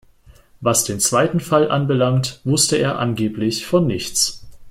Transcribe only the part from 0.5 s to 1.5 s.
Was den zweiten